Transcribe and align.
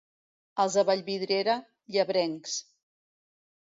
Els 0.63 0.77
de 0.79 0.85
Vallvidrera, 0.87 1.59
llebrencs. 1.99 2.61